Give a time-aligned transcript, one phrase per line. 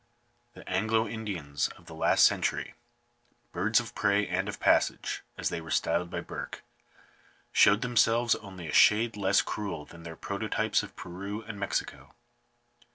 [0.55, 2.73] The Anglo Indians of the last century—
[3.53, 6.63] "birds of prey and of passage," as they were styled by Burke—
[7.51, 12.15] showed themselves only a shade less cruel than their prototypes of Peru and Mexico.